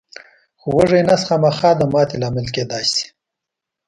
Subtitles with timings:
[0.59, 3.05] خو وږی نس خامخا د ماتې لامل کېدای شي.